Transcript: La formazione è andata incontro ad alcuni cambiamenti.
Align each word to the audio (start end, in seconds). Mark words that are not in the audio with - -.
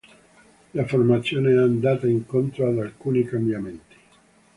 La 0.73 0.87
formazione 0.87 1.51
è 1.51 1.57
andata 1.57 2.07
incontro 2.07 2.67
ad 2.67 2.79
alcuni 2.79 3.23
cambiamenti. 3.23 3.95